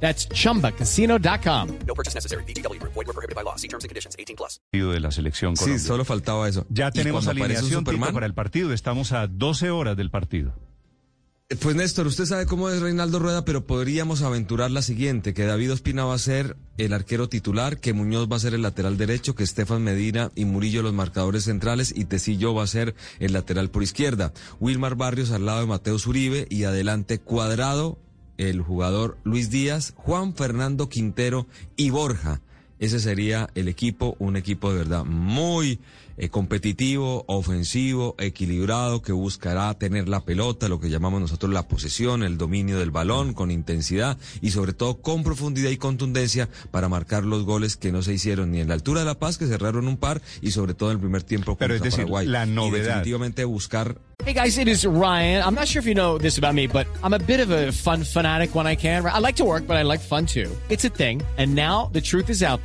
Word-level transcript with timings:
That's 0.00 0.28
chumbacasino.com. 0.28 1.68
No 1.86 1.94
purchase 1.94 2.14
necessary. 2.14 2.44
BGW. 2.44 2.80
Void 2.82 2.94
were 2.94 3.12
prohibited 3.12 3.34
by 3.34 3.42
law. 3.42 3.56
See 3.56 3.68
terms 3.68 3.84
and 3.84 3.88
conditions. 3.88 4.14
18 4.16 4.36
plus. 4.36 4.60
de 4.72 5.00
la 5.00 5.10
selección 5.10 5.56
Sí, 5.56 5.78
solo 5.78 6.04
faltaba 6.04 6.48
eso. 6.48 6.66
Ya 6.68 6.90
tenemos 6.90 7.26
alineación 7.26 7.80
Superman, 7.84 8.14
para 8.14 8.26
el 8.26 8.34
partido. 8.34 8.72
Estamos 8.72 9.12
a 9.12 9.26
12 9.26 9.70
horas 9.70 9.96
del 9.96 10.10
partido. 10.10 10.54
Pues 11.60 11.76
Néstor, 11.76 12.08
usted 12.08 12.24
sabe 12.24 12.44
cómo 12.44 12.70
es 12.70 12.80
Reinaldo 12.80 13.20
Rueda, 13.20 13.44
pero 13.44 13.68
podríamos 13.68 14.22
aventurar 14.22 14.72
la 14.72 14.82
siguiente, 14.82 15.32
que 15.32 15.44
David 15.44 15.74
Ospina 15.74 16.04
va 16.04 16.14
a 16.14 16.18
ser 16.18 16.56
el 16.76 16.92
arquero 16.92 17.28
titular, 17.28 17.78
que 17.78 17.92
Muñoz 17.92 18.28
va 18.30 18.34
a 18.34 18.40
ser 18.40 18.52
el 18.54 18.62
lateral 18.62 18.96
derecho, 18.96 19.36
que 19.36 19.44
Estefan 19.44 19.84
Medina 19.84 20.32
y 20.34 20.44
Murillo 20.44 20.82
los 20.82 20.92
marcadores 20.92 21.44
centrales 21.44 21.92
y 21.96 22.06
Tecillo 22.06 22.52
va 22.52 22.64
a 22.64 22.66
ser 22.66 22.96
el 23.20 23.32
lateral 23.32 23.70
por 23.70 23.84
izquierda. 23.84 24.32
Wilmar 24.58 24.96
Barrios 24.96 25.30
al 25.30 25.46
lado 25.46 25.60
de 25.60 25.66
Mateo 25.66 26.00
Zuribe 26.00 26.48
y 26.50 26.64
adelante 26.64 27.20
Cuadrado, 27.20 28.00
el 28.38 28.62
jugador 28.62 29.18
Luis 29.24 29.50
Díaz, 29.50 29.92
Juan 29.96 30.34
Fernando 30.34 30.88
Quintero 30.88 31.46
y 31.76 31.90
Borja. 31.90 32.40
Ese 32.78 33.00
sería 33.00 33.48
el 33.54 33.68
equipo, 33.68 34.16
un 34.18 34.36
equipo 34.36 34.70
de 34.72 34.78
verdad 34.78 35.04
muy 35.04 35.80
eh, 36.18 36.28
competitivo, 36.28 37.24
ofensivo, 37.26 38.14
equilibrado, 38.18 39.02
que 39.02 39.12
buscará 39.12 39.72
tener 39.74 40.08
la 40.08 40.20
pelota, 40.24 40.68
lo 40.68 40.80
que 40.80 40.88
llamamos 40.90 41.20
nosotros 41.20 41.52
la 41.52 41.68
posesión, 41.68 42.22
el 42.22 42.38
dominio 42.38 42.78
del 42.78 42.90
balón, 42.90 43.34
con 43.34 43.50
intensidad 43.50 44.16
y 44.40 44.50
sobre 44.50 44.72
todo 44.72 44.98
con 45.00 45.22
profundidad 45.24 45.70
y 45.70 45.76
contundencia 45.76 46.48
para 46.70 46.88
marcar 46.88 47.24
los 47.24 47.44
goles 47.44 47.76
que 47.76 47.92
no 47.92 48.02
se 48.02 48.14
hicieron 48.14 48.50
ni 48.52 48.60
en 48.60 48.68
la 48.68 48.74
altura 48.74 49.00
de 49.00 49.06
La 49.06 49.18
Paz, 49.18 49.38
que 49.38 49.46
cerraron 49.46 49.88
un 49.88 49.96
par, 49.96 50.20
y 50.42 50.50
sobre 50.52 50.74
todo 50.74 50.90
en 50.90 50.94
el 50.96 51.00
primer 51.00 51.22
tiempo 51.22 51.56
Pero 51.56 51.74
contra 51.74 51.76
es 51.76 51.82
decir, 51.94 52.04
Paraguay. 52.10 52.26
la 52.26 52.46
Y 52.46 52.50
novedad. 52.50 52.84
definitivamente 52.86 53.44
buscar 53.44 53.98
Hey 54.24 54.32
guys, 54.32 54.56
it 54.58 54.66
is 54.66 54.84
Ryan. 54.86 55.42
I'm 55.46 55.54
not 55.54 55.68
sure 55.68 55.78
if 55.78 55.86
you 55.86 55.94
know 55.94 56.18
this 56.18 56.38
about 56.38 56.54
me, 56.54 56.66
but 56.66 56.86
I'm 57.04 57.12
a 57.12 57.18
bit 57.18 57.38
of 57.38 57.50
a 57.50 57.70
fun 57.70 58.02
fanatic 58.02 58.54
when 58.54 58.66
I 58.66 58.74
can. 58.74 59.04
I 59.04 59.18
like 59.20 59.36
to 59.36 59.44
work, 59.44 59.66
but 59.68 59.76
I 59.76 59.82
like 59.82 60.00
fun 60.00 60.24
too. 60.26 60.50
It's 60.70 60.84
a 60.84 60.88
thing. 60.88 61.22
And 61.36 61.54
now 61.54 61.90
the 61.92 62.00
truth 62.00 62.30
is 62.30 62.42
out 62.42 62.64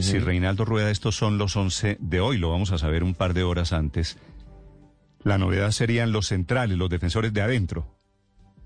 si 0.00 0.18
Reinaldo 0.18 0.64
Rueda, 0.64 0.90
estos 0.90 1.16
son 1.16 1.38
los 1.38 1.56
11 1.56 1.98
de 2.00 2.20
hoy, 2.20 2.38
lo 2.38 2.50
vamos 2.50 2.72
a 2.72 2.78
saber 2.78 3.02
un 3.02 3.14
par 3.14 3.34
de 3.34 3.42
horas 3.42 3.72
antes. 3.72 4.18
La 5.24 5.38
novedad 5.38 5.70
serían 5.70 6.12
los 6.12 6.28
centrales, 6.28 6.78
los 6.78 6.90
defensores 6.90 7.32
de 7.32 7.42
adentro. 7.42 7.98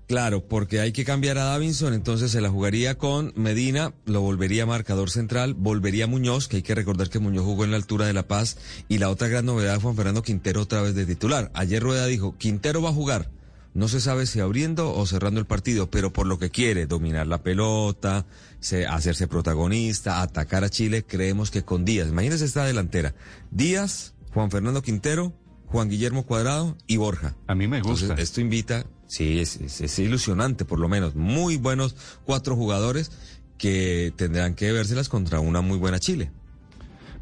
Claro, 0.07 0.45
porque 0.45 0.81
hay 0.81 0.91
que 0.91 1.05
cambiar 1.05 1.37
a 1.37 1.45
Davinson, 1.45 1.93
entonces 1.93 2.31
se 2.31 2.41
la 2.41 2.49
jugaría 2.49 2.97
con 2.97 3.31
Medina, 3.35 3.93
lo 4.05 4.19
volvería 4.19 4.65
marcador 4.65 5.09
central, 5.09 5.53
volvería 5.53 6.07
Muñoz, 6.07 6.49
que 6.49 6.57
hay 6.57 6.61
que 6.61 6.75
recordar 6.75 7.09
que 7.09 7.19
Muñoz 7.19 7.45
jugó 7.45 7.63
en 7.63 7.71
la 7.71 7.77
altura 7.77 8.05
de 8.05 8.13
La 8.13 8.27
Paz, 8.27 8.57
y 8.89 8.97
la 8.97 9.09
otra 9.09 9.29
gran 9.29 9.45
novedad, 9.45 9.79
Juan 9.79 9.95
Fernando 9.95 10.21
Quintero 10.21 10.61
otra 10.61 10.81
vez 10.81 10.93
de 10.93 11.05
titular. 11.05 11.51
Ayer 11.53 11.81
Rueda 11.81 12.05
dijo, 12.05 12.37
Quintero 12.37 12.81
va 12.81 12.89
a 12.89 12.93
jugar, 12.93 13.29
no 13.73 13.87
se 13.87 13.99
sabe 14.01 14.25
si 14.25 14.39
abriendo 14.39 14.93
o 14.93 15.05
cerrando 15.05 15.39
el 15.39 15.45
partido, 15.45 15.89
pero 15.89 16.13
por 16.13 16.27
lo 16.27 16.37
que 16.39 16.49
quiere, 16.51 16.85
dominar 16.85 17.27
la 17.27 17.41
pelota, 17.43 18.25
se- 18.59 18.85
hacerse 18.85 19.27
protagonista, 19.27 20.21
atacar 20.21 20.63
a 20.63 20.69
Chile, 20.69 21.03
creemos 21.03 21.49
que 21.51 21.63
con 21.63 21.83
Díaz, 21.85 22.09
imagínense 22.09 22.45
esta 22.45 22.65
delantera, 22.65 23.15
Díaz, 23.51 24.13
Juan 24.33 24.51
Fernando 24.51 24.81
Quintero, 24.81 25.33
Juan 25.67 25.89
Guillermo 25.89 26.23
Cuadrado 26.25 26.77
y 26.87 26.97
Borja. 26.97 27.35
A 27.47 27.55
mí 27.55 27.67
me 27.67 27.81
gusta. 27.81 28.05
Entonces, 28.05 28.23
esto 28.29 28.41
invita, 28.41 28.85
sí, 29.07 29.39
es, 29.39 29.55
es- 29.57 29.81
es 29.81 29.99
ilusionante 29.99 30.65
por 30.65 30.79
lo 30.79 30.87
menos. 30.87 31.15
Muy 31.15 31.57
buenos 31.57 31.95
cuatro 32.25 32.55
jugadores 32.55 33.11
que 33.57 34.13
tendrán 34.15 34.53
que 34.55 34.71
vérselas 34.71 35.09
contra 35.09 35.39
una 35.39 35.61
muy 35.61 35.77
buena 35.77 35.99
Chile. 35.99 36.31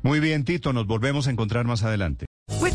Muy 0.04 0.20
bien, 0.20 0.44
Tito, 0.44 0.74
nos 0.74 0.88
volvemos 0.88 1.28
a 1.28 1.32
encontrar 1.32 1.66
más 1.66 1.84
adelante. 1.84 2.26